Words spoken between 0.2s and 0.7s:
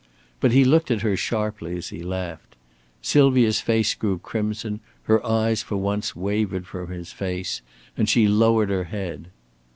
But he